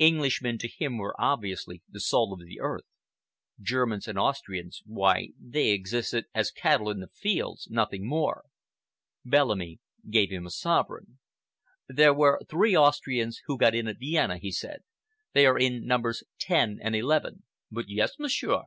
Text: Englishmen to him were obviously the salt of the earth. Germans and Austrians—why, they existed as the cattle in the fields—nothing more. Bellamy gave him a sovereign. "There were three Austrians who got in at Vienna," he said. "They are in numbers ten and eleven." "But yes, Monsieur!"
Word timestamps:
Englishmen 0.00 0.56
to 0.56 0.66
him 0.66 0.96
were 0.96 1.14
obviously 1.20 1.82
the 1.90 2.00
salt 2.00 2.32
of 2.40 2.46
the 2.46 2.58
earth. 2.58 2.86
Germans 3.60 4.08
and 4.08 4.18
Austrians—why, 4.18 5.32
they 5.38 5.72
existed 5.72 6.24
as 6.34 6.50
the 6.50 6.58
cattle 6.58 6.88
in 6.88 7.00
the 7.00 7.08
fields—nothing 7.08 8.08
more. 8.08 8.44
Bellamy 9.26 9.80
gave 10.08 10.30
him 10.30 10.46
a 10.46 10.50
sovereign. 10.50 11.18
"There 11.86 12.14
were 12.14 12.40
three 12.48 12.74
Austrians 12.74 13.42
who 13.44 13.58
got 13.58 13.74
in 13.74 13.86
at 13.86 13.98
Vienna," 14.00 14.38
he 14.38 14.52
said. 14.52 14.84
"They 15.34 15.44
are 15.44 15.58
in 15.58 15.84
numbers 15.84 16.24
ten 16.38 16.78
and 16.82 16.96
eleven." 16.96 17.42
"But 17.70 17.84
yes, 17.90 18.18
Monsieur!" 18.18 18.62